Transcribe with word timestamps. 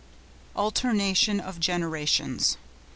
ALTERNATION 0.55 1.39
OF 1.39 1.59
GENERATIONS. 1.59 2.57